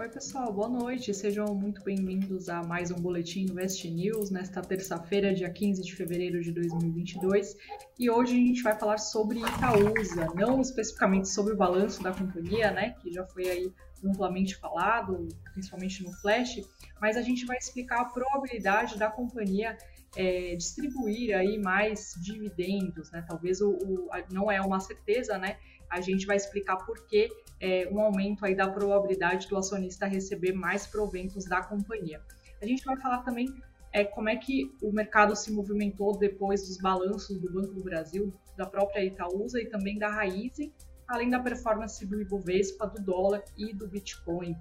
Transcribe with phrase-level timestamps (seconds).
[0.00, 1.12] Oi, pessoal, boa noite.
[1.12, 6.40] Sejam muito bem-vindos a mais um Boletim Invest News nesta terça-feira, dia 15 de fevereiro
[6.40, 7.56] de 2022.
[7.98, 12.70] E hoje a gente vai falar sobre Itaúsa, não especificamente sobre o balanço da companhia,
[12.70, 13.72] né, que já foi aí
[14.04, 16.60] amplamente falado, principalmente no Flash,
[17.00, 19.76] mas a gente vai explicar a probabilidade da companhia
[20.16, 23.24] é, distribuir aí mais dividendos, né?
[23.28, 25.58] Talvez o, o, não é uma certeza, né?
[25.90, 27.28] A gente vai explicar por que
[27.60, 32.22] é, um aumento aí da probabilidade do acionista receber mais proventos da companhia.
[32.60, 33.48] A gente vai falar também
[33.92, 38.32] é, como é que o mercado se movimentou depois dos balanços do Banco do Brasil,
[38.56, 40.72] da própria Itaúsa e também da Raizen,
[41.06, 44.56] além da performance do Ibovespa, do dólar e do Bitcoin.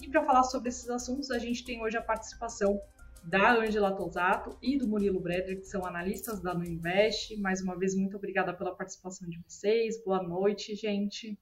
[0.00, 2.80] E para falar sobre esses assuntos, a gente tem hoje a participação
[3.22, 7.36] da Angela Tosato e do Murilo Breder, que são analistas da Nuinvest.
[7.36, 10.02] Mais uma vez, muito obrigada pela participação de vocês.
[10.04, 11.38] Boa noite, gente.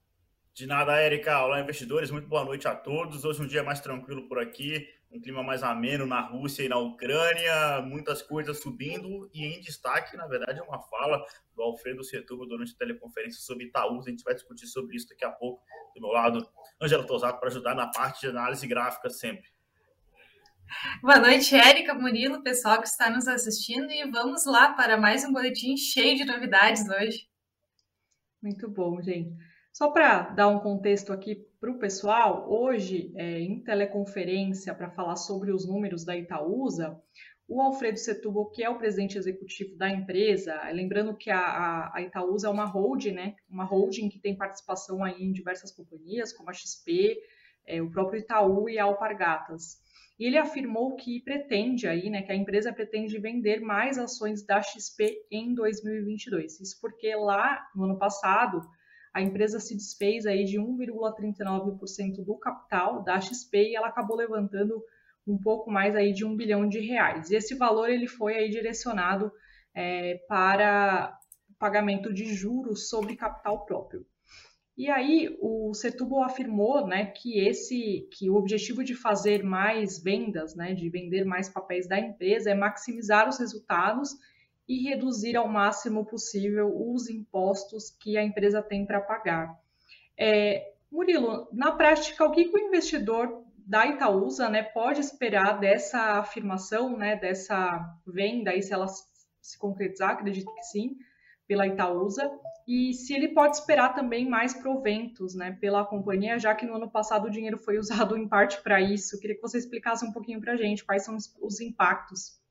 [0.55, 1.43] De nada, Érica.
[1.43, 2.11] Olá, investidores.
[2.11, 3.25] Muito boa noite a todos.
[3.25, 6.77] Hoje um dia mais tranquilo por aqui, um clima mais ameno na Rússia e na
[6.77, 11.25] Ucrânia, muitas coisas subindo e em destaque, na verdade, é uma fala
[11.57, 13.99] do Alfredo Setúbal durante a teleconferência sobre Itaú.
[13.99, 15.65] A gente vai discutir sobre isso daqui a pouco.
[15.95, 16.47] Do meu lado,
[16.79, 19.51] Angela Tosato, para ajudar na parte de análise gráfica sempre.
[21.01, 25.33] Boa noite, Érica, Murilo, pessoal que está nos assistindo e vamos lá para mais um
[25.33, 27.27] boletim cheio de novidades hoje.
[28.43, 29.35] Muito bom, gente.
[29.73, 35.17] Só para dar um contexto aqui para o pessoal, hoje, é, em teleconferência, para falar
[35.17, 37.01] sobre os números da Itaúsa,
[37.49, 42.49] o Alfredo Setúbal, que é o presidente executivo da empresa, lembrando que a, a, Itaúsa
[42.49, 43.35] é uma holding, né?
[43.49, 47.17] Uma holding que tem participação aí em diversas companhias, como a XP,
[47.67, 49.81] é, o próprio Itaú e a Alpargatas.
[50.19, 54.61] E ele afirmou que pretende aí, né, que a empresa pretende vender mais ações da
[54.61, 56.61] XP em 2022.
[56.61, 58.61] Isso porque lá no ano passado
[59.13, 64.83] a empresa se desfez aí de 1,39% do capital da XP e ela acabou levantando
[65.27, 67.31] um pouco mais aí de um bilhão de reais.
[67.31, 69.31] E esse valor ele foi aí direcionado
[69.75, 71.17] é, para
[71.59, 74.05] pagamento de juros sobre capital próprio.
[74.77, 80.57] E aí o Setúbal afirmou, né, que esse, que o objetivo de fazer mais vendas,
[80.57, 84.11] né, de vender mais papéis da empresa é maximizar os resultados
[84.69, 89.59] e reduzir ao máximo possível os impostos que a empresa tem para pagar.
[90.19, 96.97] É, Murilo, na prática, o que, o investidor da Itaúsa né, pode esperar dessa afirmação,
[96.97, 100.97] né, dessa venda, e se ela se concretizar, acredito que sim,
[101.47, 102.31] pela Itaúsa,
[102.67, 106.91] e se ele pode esperar também mais proventos né, pela companhia, já que no ano
[106.91, 109.17] passado o dinheiro foi usado em parte para isso.
[109.17, 112.42] Eu queria que você explicasse um pouquinho para a gente quais são os impactos.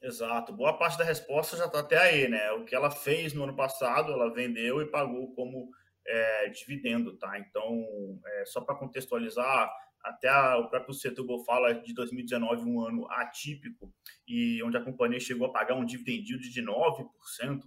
[0.00, 0.52] Exato.
[0.52, 2.52] Boa parte da resposta já está até aí, né?
[2.52, 5.70] O que ela fez no ano passado, ela vendeu e pagou como
[6.06, 7.38] é, dividendo, tá?
[7.38, 9.70] Então, é, só para contextualizar,
[10.02, 13.92] até a, o próprio Setúbal fala de 2019 um ano atípico
[14.26, 17.62] e onde a companhia chegou a pagar um dividend yield de 9%.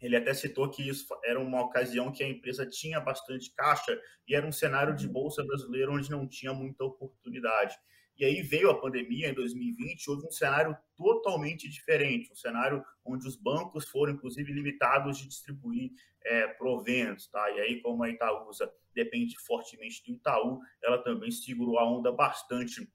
[0.00, 3.98] Ele até citou que isso era uma ocasião que a empresa tinha bastante caixa
[4.28, 7.74] e era um cenário de bolsa brasileira onde não tinha muita oportunidade.
[8.18, 13.26] E aí veio a pandemia em 2020, houve um cenário totalmente diferente, um cenário onde
[13.26, 15.90] os bancos foram, inclusive, limitados de distribuir
[16.24, 17.50] é, proventos, tá?
[17.50, 22.90] E aí, como a Itaúsa depende fortemente do Itaú, ela também segurou a onda bastante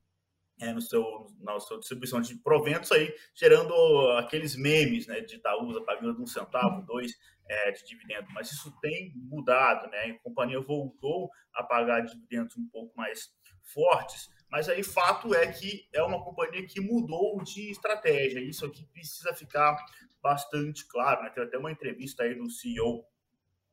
[0.59, 3.73] é, no seu, na sua distribuição de proventos aí, gerando
[4.17, 7.11] aqueles memes, né, de Itaúsa pagando um centavo, dois
[7.47, 8.27] é, de dividendo.
[8.31, 10.11] Mas isso tem mudado, né?
[10.11, 13.29] A companhia voltou a pagar dividendos um pouco mais
[13.63, 18.41] fortes, mas aí fato é que é uma companhia que mudou de estratégia.
[18.41, 19.77] Isso aqui precisa ficar
[20.21, 21.23] bastante claro.
[21.23, 21.29] Né?
[21.29, 23.05] Tem até uma entrevista aí do CEO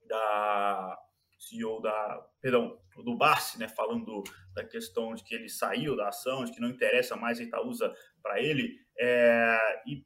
[0.07, 0.99] da
[1.39, 4.25] CEO da, perdão, do Barsi, né, falando
[4.55, 7.95] da questão de que ele saiu da ação, de que não interessa mais a Itaúsa
[8.21, 10.05] para ele, é, e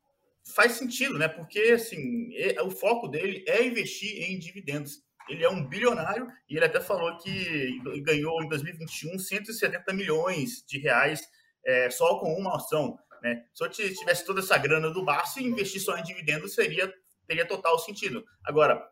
[0.55, 2.31] faz sentido, né, porque assim,
[2.63, 5.03] o foco dele é investir em dividendos.
[5.29, 10.79] Ele é um bilionário e ele até falou que ganhou em 2021 170 milhões de
[10.79, 11.23] reais
[11.65, 12.97] é, só com uma ação.
[13.23, 13.45] Né?
[13.55, 16.93] Se eu tivesse toda essa grana do Barça, investir só em dividendos seria
[17.27, 18.25] teria total sentido.
[18.45, 18.83] Agora,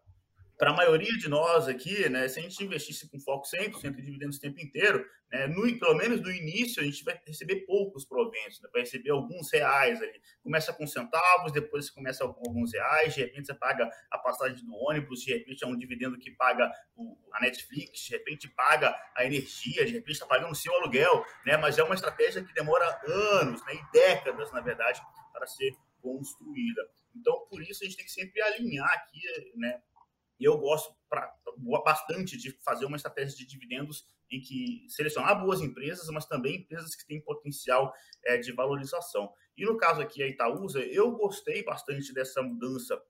[0.61, 3.93] para a maioria de nós aqui, né, se a gente investisse com foco 100% em
[4.03, 5.03] dividendos o tempo inteiro,
[5.33, 9.09] né, no, pelo menos no início, a gente vai receber poucos proventos, né, vai receber
[9.09, 10.21] alguns reais ali.
[10.43, 14.63] Começa com centavos, depois você começa com alguns reais, de repente você paga a passagem
[14.63, 18.95] do ônibus, de repente é um dividendo que paga o, a Netflix, de repente paga
[19.17, 22.53] a energia, de repente está pagando o seu aluguel, né, mas é uma estratégia que
[22.53, 25.01] demora anos né, e décadas, na verdade,
[25.33, 25.73] para ser
[26.03, 26.83] construída.
[27.17, 29.23] Então, por isso, a gente tem que sempre alinhar aqui,
[29.55, 29.81] né,
[30.41, 31.31] e eu gosto, para
[31.85, 36.95] bastante de fazer uma estratégia de dividendos em que selecionar boas empresas, mas também empresas
[36.95, 37.93] que têm potencial
[38.25, 39.31] é, de valorização.
[39.57, 43.01] E no caso aqui, a Itaúsa, eu gostei bastante dessa mudança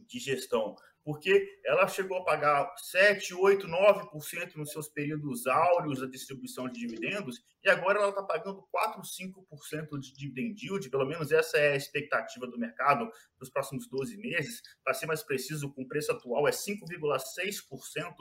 [0.00, 6.06] de gestão, porque ela chegou a pagar 7, 8, 9% nos seus períodos áureos da
[6.06, 11.30] distribuição de dividendos, e agora ela está pagando 4, 5% de dividend yield, pelo menos
[11.30, 14.62] essa é a expectativa do mercado para os próximos 12 meses.
[14.82, 18.14] Para ser mais preciso, com o preço atual é 5,6%.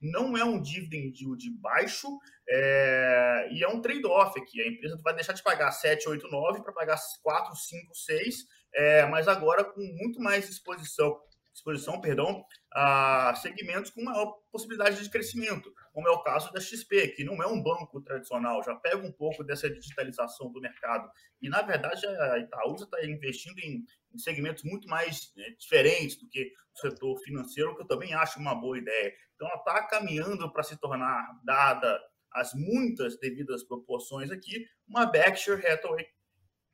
[0.00, 2.08] Não é um dividend yield baixo
[2.48, 3.48] é...
[3.50, 4.60] e é um trade-off aqui.
[4.60, 8.36] A empresa vai deixar de pagar 7, 8, 9 para pagar 4, 5, 6,
[8.74, 9.06] é...
[9.06, 11.18] mas agora com muito mais exposição
[11.56, 17.08] exposição, perdão, a segmentos com maior possibilidade de crescimento, como é o caso da XP,
[17.08, 21.10] que não é um banco tradicional, já pega um pouco dessa digitalização do mercado.
[21.40, 23.84] E, na verdade, a Itaúsa está investindo em,
[24.18, 28.54] segmentos muito mais né, diferentes do que o setor financeiro, que eu também acho uma
[28.54, 29.12] boa ideia.
[29.34, 32.00] Então, ela está caminhando para se tornar, dada
[32.32, 36.06] as muitas devidas proporções aqui, uma Berkshire Hathaway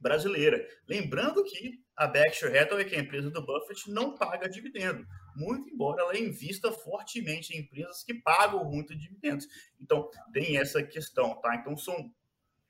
[0.03, 0.67] brasileira.
[0.89, 5.07] Lembrando que a Berkshire Hathaway, que é a empresa do Buffett, não paga dividendo,
[5.37, 9.47] muito embora ela invista fortemente em empresas que pagam muito dividendos.
[9.81, 11.55] Então, tem essa questão, tá?
[11.55, 12.13] Então, são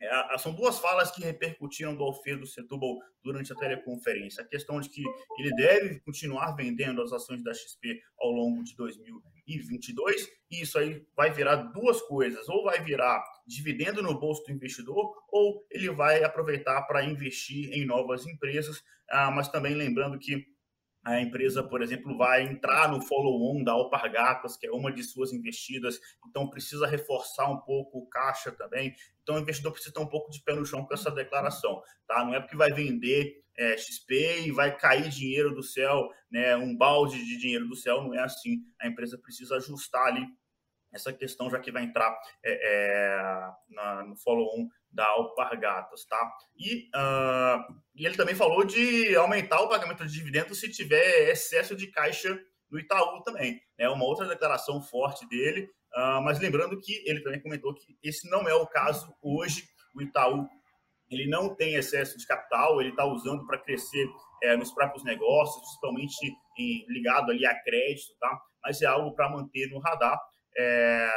[0.02, 4.42] é, são duas falas que repercutiram do Alfredo Setúbal durante a teleconferência.
[4.42, 5.00] A questão de que
[5.38, 8.74] ele deve continuar vendendo as ações da XP ao longo de
[9.58, 14.52] 2022, e isso aí vai virar duas coisas: ou vai virar dividendo no bolso do
[14.52, 18.82] investidor, ou ele vai aproveitar para investir em novas empresas.
[19.10, 20.46] Ah, mas também lembrando que
[21.04, 25.32] a empresa, por exemplo, vai entrar no follow-on da Alpargatas, que é uma de suas
[25.32, 28.94] investidas, então precisa reforçar um pouco o caixa também.
[29.22, 32.24] Então o investidor precisa ter um pouco de pé no chão com essa declaração, tá?
[32.24, 36.56] Não é porque vai vender é, XP e vai cair dinheiro do céu, né?
[36.56, 38.58] Um balde de dinheiro do céu, não é assim.
[38.80, 40.24] A empresa precisa ajustar ali
[40.92, 46.32] essa questão, já que vai entrar é, é, na, no follow-on da Alpargatas, tá?
[46.56, 51.74] E, uh, e ele também falou de aumentar o pagamento de dividendos se tiver excesso
[51.74, 52.38] de caixa
[52.70, 53.60] no Itaú também.
[53.78, 53.88] É né?
[53.88, 58.46] uma outra declaração forte dele, uh, mas lembrando que ele também comentou que esse não
[58.48, 59.64] é o caso hoje.
[59.94, 60.46] O Itaú
[61.12, 64.06] ele não tem excesso de capital, ele está usando para crescer
[64.42, 66.14] é, nos próprios negócios, principalmente
[66.58, 68.40] em, ligado ali a crédito, tá?
[68.62, 70.18] Mas é algo para manter no radar.
[70.56, 71.10] É,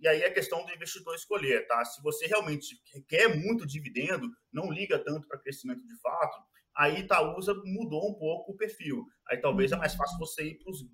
[0.00, 1.84] e aí é questão do investidor escolher, tá?
[1.84, 6.38] Se você realmente quer muito dividendo, não liga tanto para crescimento de fato,
[6.76, 9.06] aí Itaúsa mudou um pouco o perfil.
[9.28, 10.84] Aí talvez é mais fácil você ir para os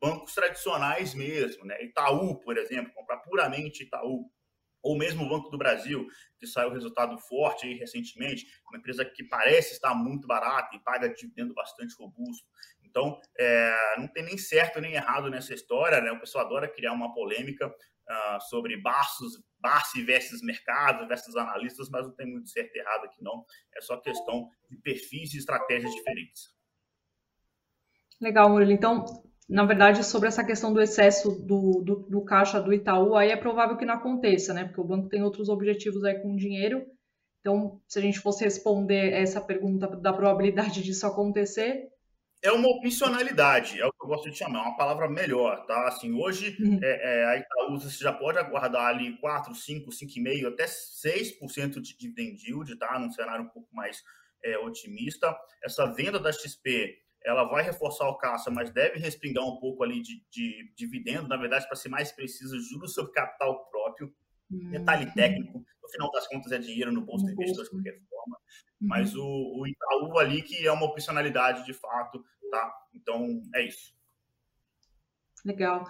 [0.00, 1.82] bancos tradicionais mesmo, né?
[1.82, 4.30] Itaú, por exemplo, comprar puramente Itaú.
[4.82, 6.06] Ou mesmo o Banco do Brasil,
[6.38, 11.08] que saiu resultado forte aí recentemente, uma empresa que parece estar muito barata e paga
[11.08, 12.46] dividendo bastante robusto.
[12.94, 16.12] Então, é, não tem nem certo nem errado nessa história, né?
[16.12, 17.74] O pessoal adora criar uma polêmica,
[18.08, 23.04] uh, sobre Barços, Barsi versus mercado, versus analistas, mas não tem muito certo e errado
[23.04, 23.44] aqui não.
[23.76, 26.54] É só questão de perfis e estratégias diferentes.
[28.20, 28.72] Legal, Murilo.
[28.72, 29.04] Então,
[29.48, 33.36] na verdade, sobre essa questão do excesso do, do, do, caixa do Itaú, aí é
[33.36, 34.64] provável que não aconteça, né?
[34.64, 36.86] Porque o banco tem outros objetivos aí com o dinheiro.
[37.40, 41.88] Então, se a gente fosse responder essa pergunta da probabilidade disso acontecer,
[42.44, 45.88] é uma opcionalidade, é o que eu gosto de chamar, é uma palavra melhor, tá?
[45.88, 46.78] Assim, hoje uhum.
[46.82, 51.96] é, é, a Itaúsa você já pode aguardar ali 4, 5, 5,5, até 6% de
[51.96, 52.98] dividend yield, tá?
[52.98, 54.04] Num cenário um pouco mais
[54.44, 55.34] é, otimista.
[55.64, 60.02] Essa venda da XP, ela vai reforçar o caixa, mas deve respingar um pouco ali
[60.02, 64.14] de, de dividendo, na verdade, para ser mais preciso, juros sobre capital próprio.
[64.50, 64.70] Uhum.
[64.70, 68.36] Detalhe técnico, no final das contas é dinheiro no bolso do investidor de qualquer forma.
[68.82, 68.88] Uhum.
[68.88, 72.22] Mas o, o Itaú ali que é uma opcionalidade de fato,
[72.54, 72.72] tá?
[72.94, 73.92] Então, é isso.
[75.44, 75.84] Legal.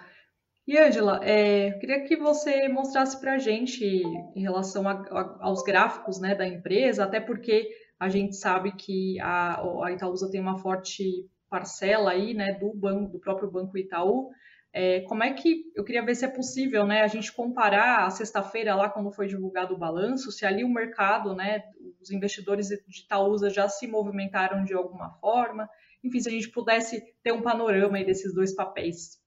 [0.66, 5.38] E, Angela, é, eu queria que você mostrasse para a gente em relação a, a,
[5.40, 7.68] aos gráficos né, da empresa, até porque
[8.00, 13.12] a gente sabe que a, a Itaúsa tem uma forte parcela aí, né, do banco,
[13.12, 14.30] do próprio Banco Itaú.
[14.72, 18.10] É, como é que eu queria ver se é possível, né, a gente comparar a
[18.10, 21.62] sexta-feira lá quando foi divulgado o balanço, se ali o mercado, né,
[22.00, 25.68] os investidores de Itaúsa já se movimentaram de alguma forma,
[26.04, 29.18] enfim, se a gente pudesse ter um panorama aí desses dois papéis.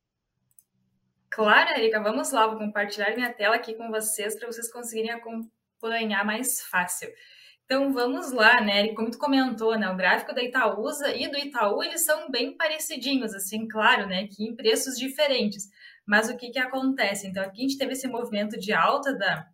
[1.30, 6.24] Claro, Erika, vamos lá, vou compartilhar minha tela aqui com vocês para vocês conseguirem acompanhar
[6.24, 7.10] mais fácil.
[7.66, 8.94] Então vamos lá, né?
[8.94, 9.90] Como tu comentou, né?
[9.90, 14.28] O gráfico da Itaúsa e do Itaú, eles são bem parecidinhos, assim, claro, né?
[14.28, 15.68] Que em preços diferentes.
[16.06, 17.28] Mas o que que acontece?
[17.28, 19.50] Então aqui a gente teve esse movimento de alta da,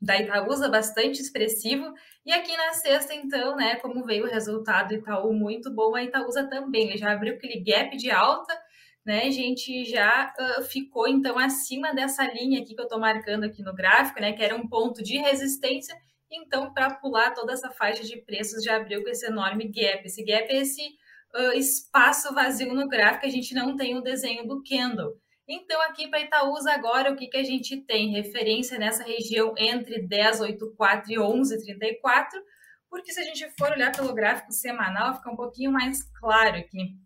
[0.00, 1.92] da Itaúsa bastante expressivo.
[2.24, 6.48] E aqui na sexta, então, né, como veio o resultado Itaú muito bom, a Itaúsa
[6.48, 8.54] também, ele já abriu aquele gap de alta,
[9.04, 13.44] né, a gente já uh, ficou então acima dessa linha aqui que eu estou marcando
[13.44, 15.94] aqui no gráfico, né, que era um ponto de resistência.
[16.30, 20.04] Então, para pular toda essa faixa de preços, já abriu com esse enorme gap.
[20.04, 20.82] Esse gap é esse
[21.34, 25.14] uh, espaço vazio no gráfico, a gente não tem o desenho do candle.
[25.46, 28.12] Então, aqui para Itaúsa, agora o que, que a gente tem?
[28.12, 32.28] Referência nessa região entre 10,84 e 11,34,
[32.88, 37.04] porque se a gente for olhar pelo gráfico semanal, fica um pouquinho mais claro aqui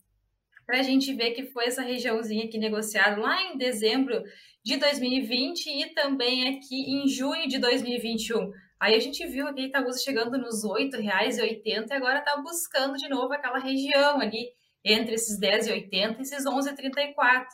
[0.68, 4.22] para a gente ver que foi essa regiãozinha aqui negociada lá em dezembro
[4.62, 8.52] de 2020 e também aqui em junho de 2021.
[8.78, 13.08] Aí a gente viu aqui Itaúsa chegando nos R$ 8,80 e agora está buscando de
[13.08, 14.46] novo aquela região ali
[14.84, 17.46] entre esses 10,80 e esses 11,34.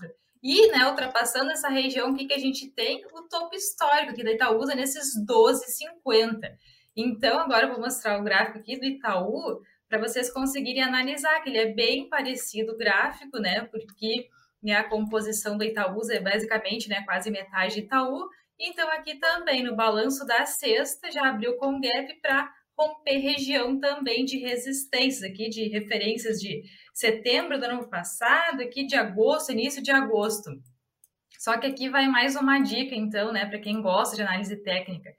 [0.44, 3.02] E, né, ultrapassando essa região, o que, que a gente tem?
[3.14, 6.38] O topo histórico aqui da Itaúsa nesses 12,50.
[6.94, 11.48] Então, agora eu vou mostrar o gráfico aqui do Itaú, para vocês conseguirem analisar, que
[11.48, 13.62] ele é bem parecido o gráfico, né?
[13.70, 14.28] Porque
[14.62, 18.28] né, a composição do Itaúsa é basicamente né, quase metade de Itaú.
[18.60, 24.26] Então, aqui também no balanço da sexta já abriu com gap para romper região também
[24.26, 26.62] de resistências, aqui de referências de
[26.94, 30.50] setembro do ano passado, aqui de agosto, início de agosto.
[31.38, 35.10] Só que aqui vai mais uma dica, então, né, para quem gosta de análise técnica.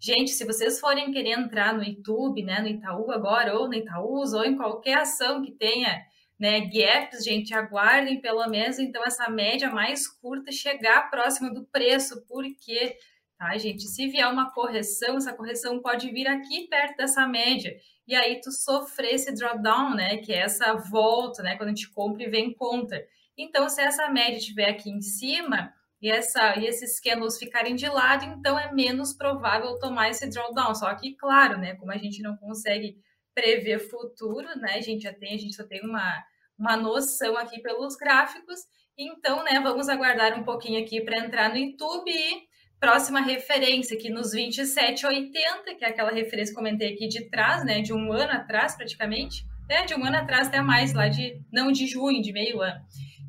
[0.00, 4.32] Gente, se vocês forem querer entrar no YouTube, né, no Itaú agora, ou no Itaús,
[4.32, 6.02] ou em qualquer ação que tenha
[6.38, 12.24] né, gaps, gente, aguardem pelo menos então essa média mais curta chegar próxima do preço,
[12.26, 12.96] porque,
[13.38, 17.76] tá, gente, se vier uma correção, essa correção pode vir aqui perto dessa média,
[18.10, 21.88] e aí tu sofrer esse drawdown, né, que é essa volta, né, quando a gente
[21.90, 23.06] compra e vem contra.
[23.38, 27.88] Então, se essa média estiver aqui em cima, e, essa, e esses candles ficarem de
[27.88, 30.74] lado, então é menos provável tomar esse drawdown.
[30.74, 32.96] Só que, claro, né, como a gente não consegue
[33.32, 36.24] prever futuro, né, a gente já tem, a gente só tem uma,
[36.58, 38.58] uma noção aqui pelos gráficos,
[38.98, 42.49] então, né, vamos aguardar um pouquinho aqui para entrar no YouTube e
[42.80, 47.82] próxima referência aqui nos 27,80, que é aquela referência que comentei aqui de trás, né,
[47.82, 51.70] de um ano atrás praticamente, né, de um ano atrás até mais, lá de, não
[51.70, 52.80] de junho, de meio ano.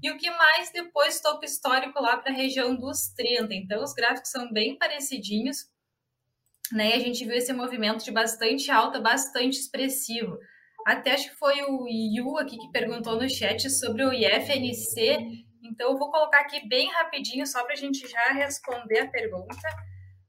[0.01, 3.53] E o que mais depois topo histórico lá para a região dos 30.
[3.53, 5.69] Então, os gráficos são bem parecidinhos.
[6.71, 6.91] Né?
[6.91, 10.39] E a gente viu esse movimento de bastante alta, bastante expressivo.
[10.87, 15.45] Até acho que foi o Yu aqui que perguntou no chat sobre o IFNC.
[15.71, 19.55] Então, eu vou colocar aqui bem rapidinho, só para a gente já responder a pergunta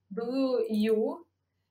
[0.08, 1.26] do Yu.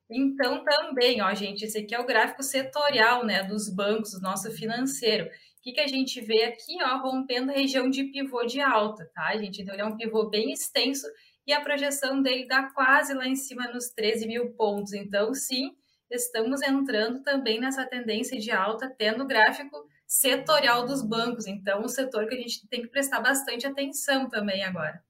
[0.10, 4.52] Então, também, ó, gente, esse aqui é o gráfico setorial, né, dos bancos, do nosso
[4.52, 5.26] financeiro.
[5.26, 5.30] O
[5.62, 9.38] que, que a gente vê aqui, ó, rompendo a região de pivô de alta, tá,
[9.38, 9.62] gente?
[9.62, 11.08] Então, ele é um pivô bem extenso
[11.48, 14.92] e a projeção dele dá quase lá em cima nos 13 mil pontos.
[14.92, 15.72] Então, sim,
[16.10, 19.78] estamos entrando também nessa tendência de alta, até no gráfico
[20.12, 21.48] setorial dos bancos.
[21.48, 25.02] Então, um setor que a gente tem que prestar bastante atenção também agora.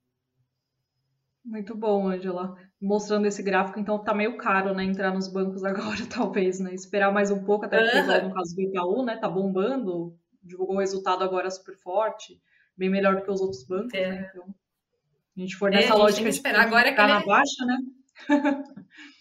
[1.43, 2.55] Muito bom, Angela.
[2.79, 4.83] Mostrando esse gráfico, então tá meio caro, né?
[4.83, 6.71] Entrar nos bancos agora, talvez, né?
[6.71, 8.29] Esperar mais um pouco, até porque, uhum.
[8.29, 9.17] no caso do Itaú, né?
[9.17, 12.39] Tá bombando, divulgou o resultado agora super forte,
[12.77, 14.07] bem melhor do que os outros bancos, é.
[14.07, 14.29] né?
[14.29, 14.53] Então,
[15.35, 17.19] a gente for é, nessa é, lógica de esperar agora ficar aquele...
[17.19, 17.77] na baixa, né?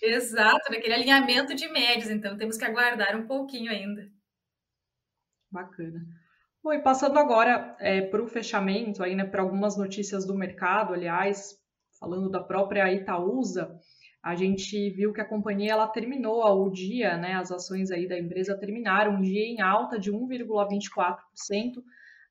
[0.02, 4.19] Exato, naquele alinhamento de médios, então temos que aguardar um pouquinho ainda.
[5.50, 6.00] Bacana.
[6.62, 11.56] Bom, e passando agora é, para o fechamento, né, para algumas notícias do mercado, aliás,
[11.98, 13.80] falando da própria Itaúsa,
[14.22, 18.18] a gente viu que a companhia ela terminou o dia, né, as ações aí da
[18.18, 21.82] empresa terminaram um dia em alta de 1,24%,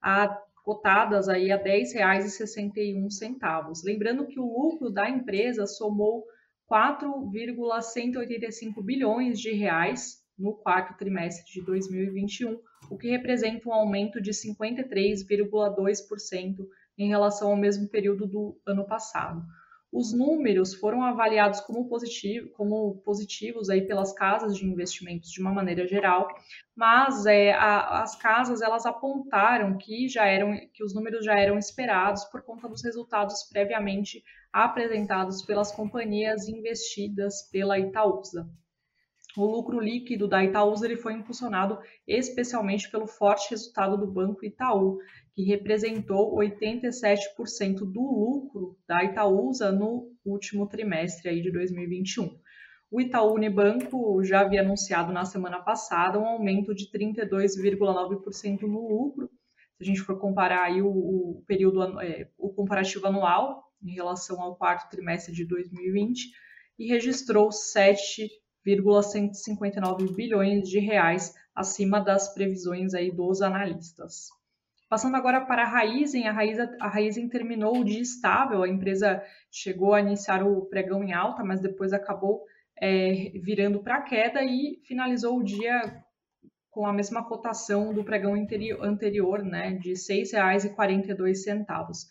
[0.02, 0.28] a
[0.64, 3.84] cotadas aí a R$ 10,61.
[3.84, 6.24] Lembrando que o lucro da empresa somou
[6.68, 12.58] 4,185 bilhões de reais no quarto trimestre de 2021,
[12.90, 16.66] o que representa um aumento de 53,2%
[16.98, 19.44] em relação ao mesmo período do ano passado.
[19.92, 25.52] Os números foram avaliados como, positivo, como positivos aí pelas casas de investimentos de uma
[25.52, 26.28] maneira geral,
[26.76, 31.58] mas é, a, as casas elas apontaram que já eram que os números já eram
[31.58, 38.48] esperados por conta dos resultados previamente apresentados pelas companhias investidas pela Itaúsa.
[39.38, 44.98] O lucro líquido da Itaúsa ele foi impulsionado especialmente pelo forte resultado do Banco Itaú,
[45.34, 52.40] que representou 87% do lucro da Itaúsa no último trimestre aí de 2021.
[52.92, 59.30] O Itaú Unibanco já havia anunciado na semana passada um aumento de 32,9% no lucro.
[59.78, 64.42] Se a gente for comparar aí o, o período, é, o comparativo anual em relação
[64.42, 66.32] ao quarto trimestre de 2020,
[66.80, 67.52] e registrou
[68.66, 74.30] 7,159 bilhões de reais acima das previsões aí dos analistas.
[74.90, 79.94] Passando agora para a Raizen, a Raizen, a Raizen terminou dia estável, a empresa chegou
[79.94, 82.44] a iniciar o pregão em alta, mas depois acabou
[82.82, 86.04] é, virando para queda e finalizou o dia
[86.72, 88.34] com a mesma cotação do pregão
[88.82, 92.08] anterior, né, de R$ 6,42.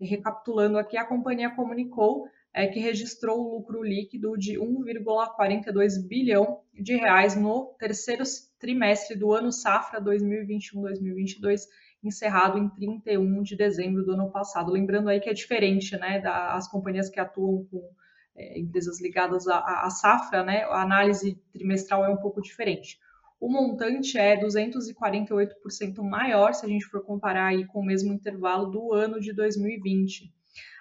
[0.00, 2.26] Recapitulando aqui, a companhia comunicou
[2.56, 8.24] é, que registrou o lucro líquido de 1,42 bilhão de reais no terceiro
[8.58, 11.60] trimestre do ano safra 2021-2022
[12.02, 14.72] encerrado em 31 de dezembro do ano passado.
[14.72, 17.90] Lembrando aí que é diferente, né, das companhias que atuam com
[18.34, 22.98] é, empresas ligadas à, à, safra, né, a análise trimestral é um pouco diferente.
[23.38, 28.70] O montante é 248% maior se a gente for comparar aí com o mesmo intervalo
[28.70, 30.34] do ano de 2020.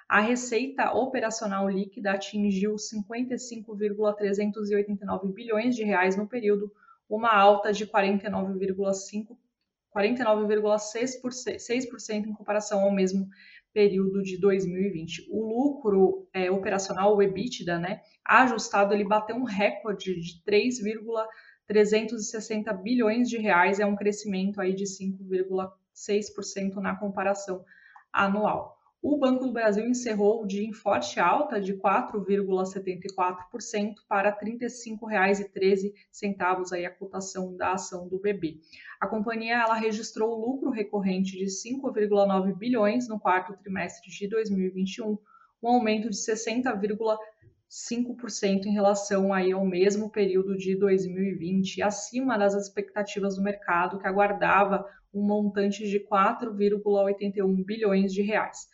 [0.07, 6.71] A receita operacional líquida atingiu 55,389 bilhões de reais no período,
[7.09, 9.35] uma alta de 49,5
[9.95, 13.29] 49,6% em comparação ao mesmo
[13.73, 15.29] período de 2020.
[15.31, 23.29] O lucro é, operacional, o EBITDA, né, ajustado, ele bateu um recorde de 3,360 bilhões
[23.29, 27.63] de reais, é um crescimento aí de 5,6% na comparação
[28.11, 28.74] anual.
[29.07, 36.73] O Banco do Brasil encerrou o dia em forte alta de 4,74% para R$ 35,13
[36.73, 38.61] aí a cotação da ação do BB.
[38.99, 45.19] A companhia ela registrou lucro recorrente de 5,9 bilhões no quarto trimestre de 2021,
[45.61, 53.35] um aumento de 60,5% em relação aí ao mesmo período de 2020, acima das expectativas
[53.35, 54.83] do mercado que aguardava
[55.13, 58.67] um montante de 4,81 bilhões de reais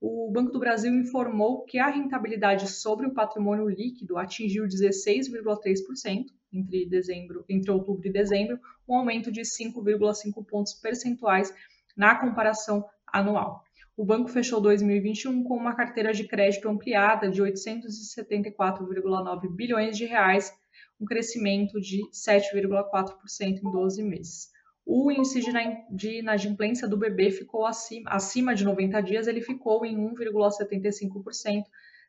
[0.00, 6.86] o Banco do Brasil informou que a rentabilidade sobre o patrimônio líquido atingiu 16,3% entre
[6.86, 11.52] dezembro, entre outubro e dezembro, um aumento de 5,5 pontos percentuais
[11.96, 13.64] na comparação anual.
[13.96, 20.52] O banco fechou 2021 com uma carteira de crédito ampliada de 874,9 bilhões de reais,
[21.00, 24.57] um crescimento de 7,4% em 12 meses
[24.90, 25.42] o índice
[25.90, 31.64] de inadimplência do bebê ficou acima, acima de 90 dias, ele ficou em 1,75%,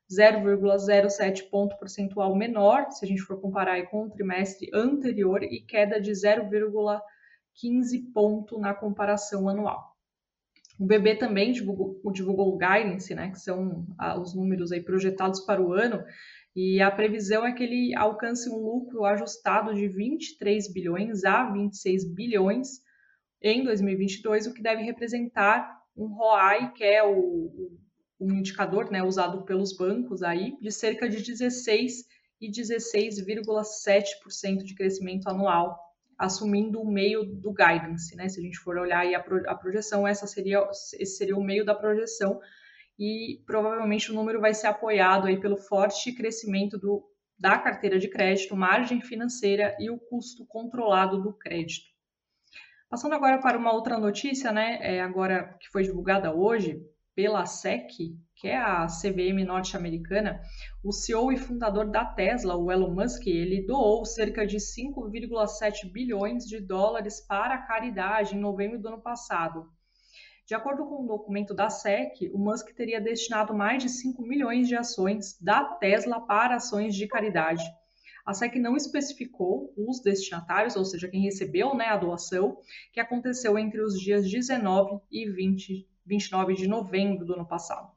[0.10, 6.00] 0,07 ponto percentual menor, se a gente for comparar com o trimestre anterior, e queda
[6.00, 7.02] de 0,15
[8.14, 9.94] ponto na comparação anual.
[10.80, 15.42] O BB também divulgou, divulgou o guidance, né, que são ah, os números aí projetados
[15.42, 16.02] para o ano,
[16.56, 22.14] e a previsão é que ele alcance um lucro ajustado de 23 bilhões a 26
[22.14, 22.82] bilhões
[23.42, 27.72] em 2022, o que deve representar um ROI, que é o,
[28.20, 32.06] um indicador né, usado pelos bancos aí, de cerca de 16
[32.42, 35.80] e 16,7% de crescimento anual,
[36.18, 38.28] assumindo o meio do guidance, né?
[38.28, 41.76] Se a gente for olhar a, a projeção, essa seria, esse seria o meio da
[41.76, 42.40] projeção,
[43.00, 47.02] e provavelmente o número vai ser apoiado aí pelo forte crescimento do,
[47.40, 51.88] da carteira de crédito, margem financeira e o custo controlado do crédito.
[52.90, 56.82] Passando agora para uma outra notícia, né, é agora que foi divulgada hoje
[57.16, 57.88] pela SEC,
[58.36, 60.42] que é a CVM norte-americana,
[60.84, 66.46] o CEO e fundador da Tesla, o Elon Musk, ele doou cerca de 5,7 bilhões
[66.46, 69.70] de dólares para a caridade em novembro do ano passado.
[70.50, 74.68] De acordo com um documento da SEC, o Musk teria destinado mais de 5 milhões
[74.68, 77.64] de ações da Tesla para ações de caridade.
[78.26, 82.58] A SEC não especificou os destinatários, ou seja, quem recebeu né, a doação,
[82.92, 87.92] que aconteceu entre os dias 19 e 20, 29 de novembro do ano passado.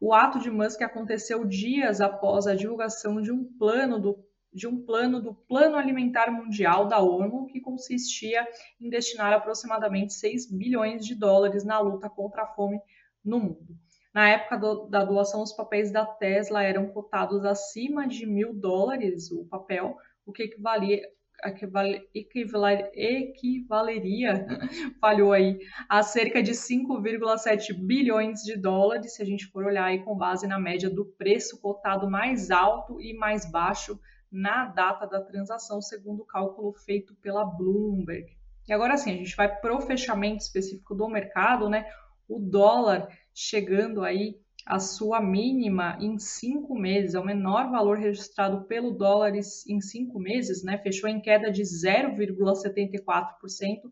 [0.00, 4.84] O ato de Musk aconteceu dias após a divulgação de um plano do de um
[4.84, 8.46] plano do Plano Alimentar Mundial da ONU, que consistia
[8.80, 12.80] em destinar aproximadamente 6 bilhões de dólares na luta contra a fome
[13.24, 13.76] no mundo.
[14.14, 19.30] Na época do, da doação, os papéis da Tesla eram cotados acima de mil dólares
[19.30, 21.02] o papel, o que equivalia,
[21.44, 24.46] equivaler, equivaleria,
[25.00, 30.02] falhou aí, a cerca de 5,7 bilhões de dólares, se a gente for olhar aí
[30.02, 33.98] com base na média do preço cotado mais alto e mais baixo
[34.30, 38.36] na data da transação, segundo o cálculo feito pela Bloomberg.
[38.68, 41.86] E agora sim, a gente vai para o fechamento específico do mercado, né?
[42.28, 48.64] O dólar chegando aí à sua mínima em cinco meses, é o menor valor registrado
[48.64, 50.76] pelo dólar em cinco meses, né?
[50.78, 53.82] Fechou em queda de 0,74%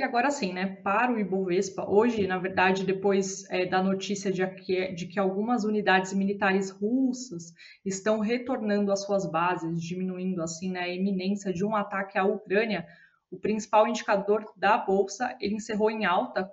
[0.00, 4.46] E agora sim, né, para o Ibovespa, hoje, na verdade, depois é, da notícia de
[4.54, 7.52] que, de que algumas unidades militares russas
[7.84, 12.86] estão retornando às suas bases, diminuindo assim né, a iminência de um ataque à Ucrânia,
[13.30, 16.50] o principal indicador da bolsa ele encerrou em alta,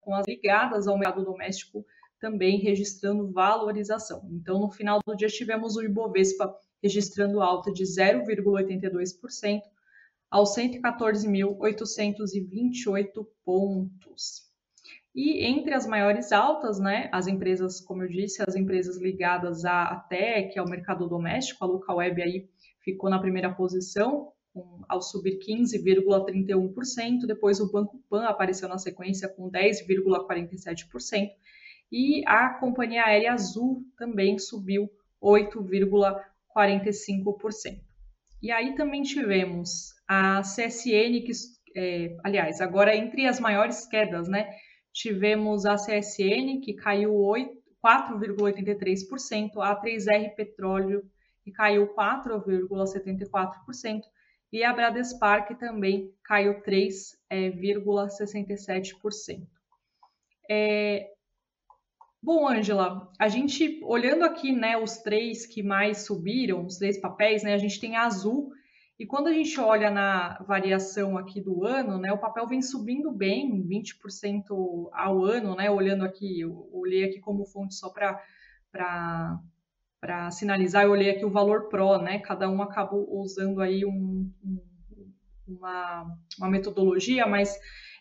[0.00, 1.84] com as ligadas ao mercado doméstico
[2.20, 4.28] também registrando valorização.
[4.30, 9.62] Então, no final do dia, tivemos o Ibovespa registrando alta de 0,82%,
[10.30, 14.48] aos 114.828 pontos.
[15.12, 19.96] E entre as maiores altas, né, as empresas, como eu disse, as empresas ligadas à
[20.08, 22.48] TEC, ao mercado doméstico, a Lucaweb aí
[22.80, 29.28] ficou na primeira posição, com, ao subir 15,31%, depois o Banco Pan apareceu na sequência
[29.28, 31.30] com 10,47%,
[31.92, 34.90] e a companhia aérea Azul também subiu
[35.22, 37.80] 8,45%.
[38.42, 41.30] E aí também tivemos a CSN, que,
[41.76, 44.50] é, aliás, agora entre as maiores quedas, né?
[44.92, 47.14] Tivemos a CSN, que caiu
[47.84, 51.08] 4,83%, a 3R Petróleo,
[51.42, 54.00] que caiu 4,74%,
[54.52, 59.46] e a Bradespar, que também caiu 3,67%.
[60.48, 61.10] É,
[62.22, 67.42] Bom, Ângela, a gente olhando aqui, né, os três que mais subiram, os três papéis,
[67.42, 68.52] né, a gente tem a Azul,
[68.98, 73.10] e quando a gente olha na variação aqui do ano, né, o papel vem subindo
[73.10, 79.40] bem, 20% ao ano, né, olhando aqui, eu olhei aqui como fonte só para
[80.00, 84.32] para sinalizar, eu olhei aqui o valor PRO, né, cada um acabou usando aí um,
[84.42, 85.12] um,
[85.46, 87.54] uma, uma metodologia, mas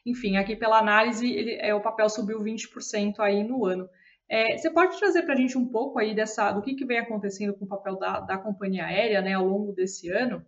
[0.06, 3.90] enfim, aqui pela análise, ele, é, o papel subiu 20% aí no ano.
[4.30, 7.00] É, você pode trazer para a gente um pouco aí dessa, do que, que vem
[7.00, 10.46] acontecendo com o papel da, da companhia aérea né, ao longo desse ano?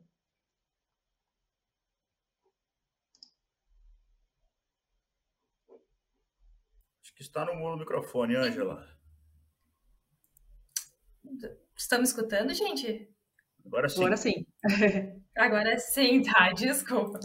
[7.04, 8.88] Acho que está no microfone, Ângela.
[11.76, 13.10] Estão me escutando, gente?
[13.66, 14.02] Agora sim.
[14.02, 14.46] Agora sim.
[15.36, 17.20] Agora sim, tá, desculpa.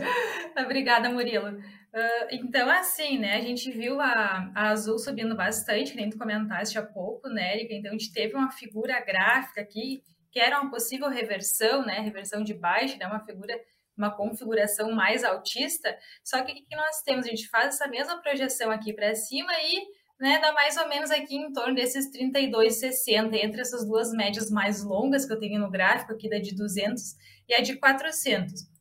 [0.57, 1.49] Obrigada, Murilo.
[1.49, 6.19] Uh, então, assim, né, a gente viu a, a, Azul subindo bastante, que nem tu
[6.19, 7.75] comentaste há pouco, né, Erika?
[7.75, 12.45] Então, a gente teve uma figura gráfica aqui, que era uma possível reversão, né, reversão
[12.45, 13.59] de baixa, né, uma figura,
[13.97, 17.25] uma configuração mais altista, só que o que nós temos?
[17.25, 19.87] A gente faz essa mesma projeção aqui para cima e
[20.21, 24.83] né, dá mais ou menos aqui em torno desses 32,60, entre essas duas médias mais
[24.83, 27.03] longas que eu tenho no gráfico, aqui da de 200
[27.49, 28.77] e a de 400.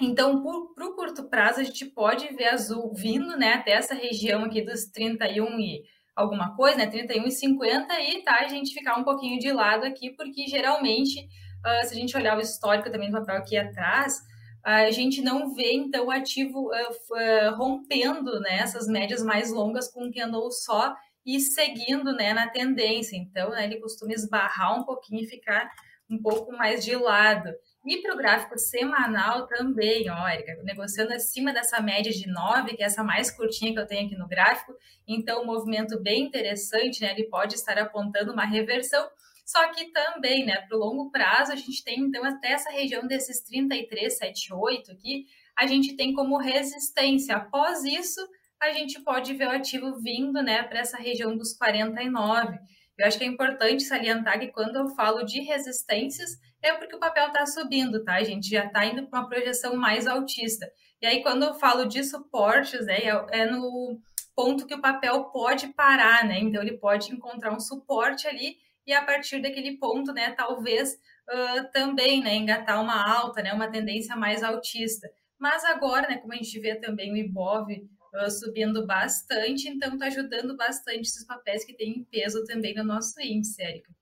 [0.00, 0.42] Então,
[0.74, 4.62] para o curto prazo, a gente pode ver azul vindo né, até essa região aqui
[4.62, 5.82] dos 31 e
[6.16, 9.84] alguma coisa, né, 31 e 50, e tá, a gente ficar um pouquinho de lado
[9.84, 14.20] aqui, porque geralmente, uh, se a gente olhar o histórico também do papel aqui atrás,
[14.64, 19.88] a gente não vê, então, o ativo uh, uh, rompendo né, essas médias mais longas
[19.88, 23.16] com o candle só e seguindo né, na tendência.
[23.16, 25.70] Então, né, ele costuma esbarrar um pouquinho e ficar
[26.08, 27.50] um pouco mais de lado.
[27.86, 32.82] E para o gráfico semanal também, ó, Erika, negociando acima dessa média de 9, que
[32.82, 34.74] é essa mais curtinha que eu tenho aqui no gráfico.
[35.06, 37.12] Então, um movimento bem interessante, né?
[37.12, 39.06] Ele pode estar apontando uma reversão
[39.44, 43.06] só que também, né, para o longo prazo, a gente tem então até essa região
[43.06, 45.26] desses 33,78 aqui,
[45.56, 47.36] a gente tem como resistência.
[47.36, 48.20] Após isso,
[48.60, 52.58] a gente pode ver o ativo vindo, né, para essa região dos 49.
[52.96, 56.30] Eu acho que é importante salientar que quando eu falo de resistências,
[56.62, 58.14] é porque o papel está subindo, tá?
[58.14, 60.66] A gente já está indo para uma projeção mais altista.
[61.02, 64.00] E aí, quando eu falo de suportes, né, é, é no
[64.34, 66.38] ponto que o papel pode parar, né?
[66.38, 70.94] Então, ele pode encontrar um suporte ali e a partir daquele ponto, né, talvez
[71.28, 75.10] uh, também, né, engatar uma alta, né, uma tendência mais altista.
[75.38, 80.06] Mas agora, né, como a gente vê também o Ibov uh, subindo bastante, então está
[80.06, 83.92] ajudando bastante esses papéis que têm peso também no nosso índice, Érica.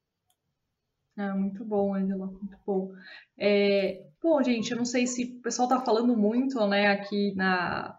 [1.17, 2.93] Ah, muito bom, Angela, muito bom.
[3.37, 7.99] É, bom, gente, eu não sei se o pessoal está falando muito, né, aqui na,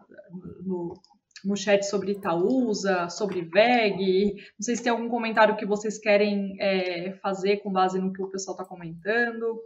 [0.64, 1.00] no,
[1.44, 4.34] no chat sobre Itaúsa, sobre VEG.
[4.58, 8.22] Não sei se tem algum comentário que vocês querem é, fazer com base no que
[8.22, 9.60] o pessoal está comentando.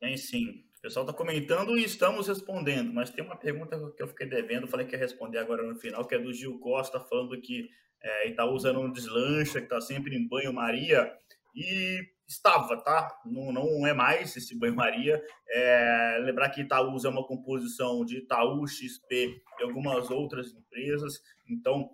[0.00, 0.64] Tem sim.
[0.78, 4.66] O pessoal está comentando e estamos respondendo, mas tem uma pergunta que eu fiquei devendo,
[4.66, 7.68] falei que ia responder agora no final, que é do Gil Costa, falando que
[8.02, 11.12] é, Itaúsa não deslancha, que está sempre em banho-maria.
[11.54, 12.00] E
[12.32, 13.14] estava, tá?
[13.24, 15.22] Não, não é mais esse banho-maria.
[15.48, 21.20] É, lembrar que Itaúsa é uma composição de Itaú, XP e algumas outras empresas.
[21.48, 21.90] Então,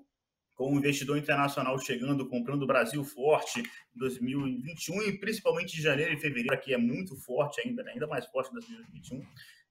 [0.55, 6.13] com o investidor internacional chegando, comprando o Brasil forte em 2021 e principalmente em janeiro
[6.13, 7.93] e fevereiro, que é muito forte ainda, né?
[7.93, 9.23] ainda mais forte em 2021.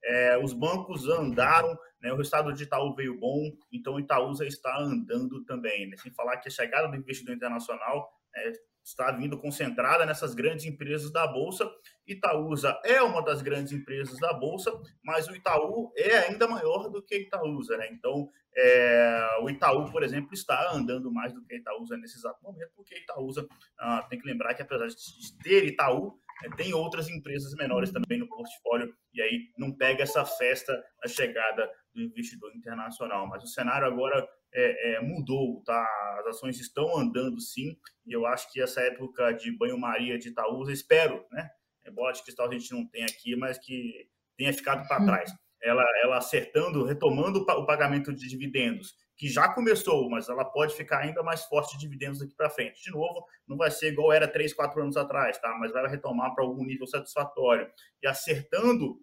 [0.06, 5.44] é, os bancos andaram, né, o resultado de Itaú veio bom, então Itaúsa está andando
[5.44, 5.90] também.
[5.90, 5.98] Né?
[5.98, 8.54] Sem falar que a chegada do investidor internacional é,
[8.88, 11.70] está vindo concentrada nessas grandes empresas da Bolsa.
[12.08, 14.72] Itaúsa é uma das grandes empresas da Bolsa,
[15.04, 17.76] mas o Itaú é ainda maior do que Itaúsa.
[17.76, 17.90] Né?
[17.92, 22.72] Então, é, o Itaú, por exemplo, está andando mais do que Itaúsa nesse exato momento,
[22.78, 23.46] porque Itaúsa
[23.78, 26.18] ah, tem que lembrar que, apesar de ter Itaú,
[26.56, 31.70] tem outras empresas menores também no portfólio, e aí não pega essa festa da chegada
[31.94, 33.28] do investidor internacional.
[33.28, 35.86] Mas o cenário agora é, é, mudou, tá?
[36.20, 40.72] As ações estão andando sim, e eu acho que essa época de banho-maria de Itaúsa,
[40.72, 41.50] espero, né?
[41.84, 45.32] É bola de cristal a gente não tem aqui, mas que tenha ficado para trás.
[45.64, 51.00] Ela, ela acertando, retomando o pagamento de dividendos que já começou, mas ela pode ficar
[51.00, 52.84] ainda mais forte de dividendos daqui para frente.
[52.84, 55.58] De novo, não vai ser igual era 3, 4 anos atrás, tá?
[55.60, 57.68] mas vai retomar para algum nível satisfatório.
[58.02, 59.02] E acertando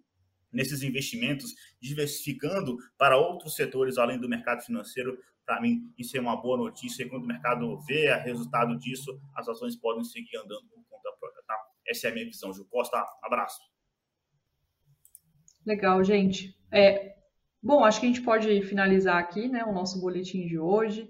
[0.51, 6.41] nesses investimentos, diversificando para outros setores além do mercado financeiro, para mim isso é uma
[6.41, 7.03] boa notícia.
[7.03, 11.11] E quando o mercado vê o resultado disso, as ações podem seguir andando por conta
[11.19, 11.43] própria.
[11.45, 11.57] Tá?
[11.85, 12.53] Essa é a minha visão.
[12.53, 13.59] Ju Costa, abraço.
[15.65, 16.57] Legal, gente.
[16.71, 17.15] É,
[17.65, 21.09] Bom, acho que a gente pode finalizar aqui né, o nosso boletim de hoje.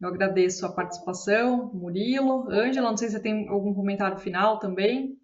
[0.00, 2.48] Eu agradeço a participação, Murilo.
[2.48, 5.18] Ângela, não sei se você tem algum comentário final também.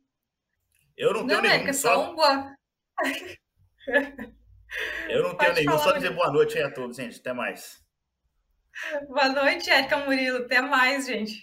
[0.97, 1.69] Eu não tenho não, nenhum.
[1.69, 2.57] É só um boa.
[5.09, 7.21] Eu não tenho nenhum, só dizer boa noite aí a todos, gente.
[7.21, 7.81] Até mais.
[9.07, 10.39] Boa noite, Érica Murilo.
[10.39, 11.41] Até mais, gente.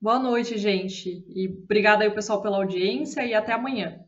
[0.00, 1.22] Boa noite, gente.
[1.28, 4.07] E obrigada aí, pessoal, pela audiência e até amanhã.